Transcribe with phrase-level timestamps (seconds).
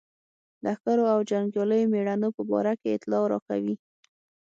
[0.63, 3.75] لښکرو او جنګیالیو مېړنو په باره کې اطلاع راکوي.